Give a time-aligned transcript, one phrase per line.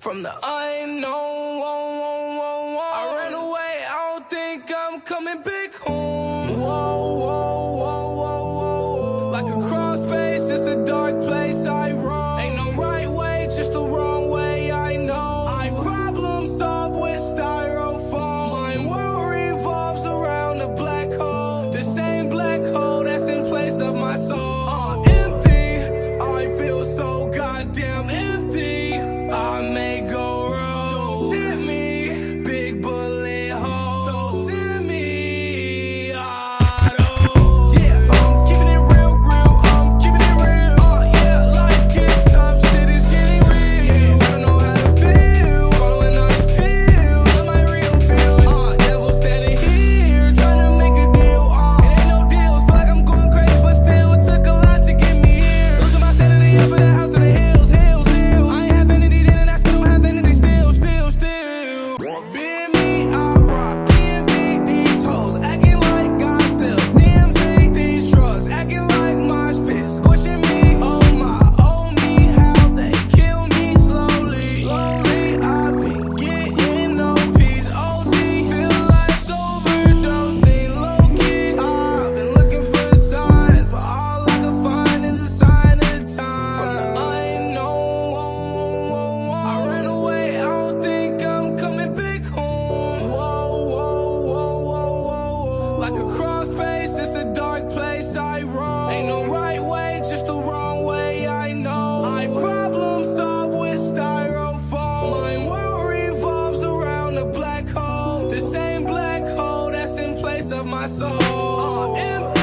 [0.00, 1.60] From the unknown,
[110.60, 112.39] of my soul.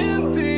[0.00, 0.49] em.